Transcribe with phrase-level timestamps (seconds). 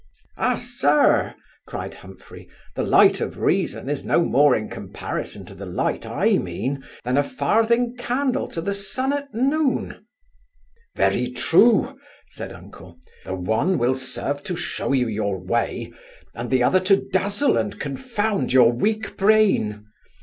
[0.35, 1.35] 'Ah, sir!
[1.67, 6.39] (cried Humphry) the light of reason, is no more in comparison to the light I
[6.39, 10.03] mean, than a farthing candle to the sun at noon'
[10.95, 15.93] 'Very true (said uncle), the one will serve to shew you your way,
[16.33, 19.85] and the other to dazzle and confound your weak brain.